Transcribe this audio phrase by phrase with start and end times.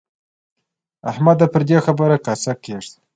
[1.11, 1.45] احمده!
[1.53, 2.97] پر دې خبره کاسه کېږده.